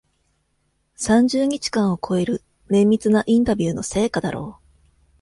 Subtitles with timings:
[0.95, 4.61] 三十日間を超える、綿密なインタビューの成果だろう。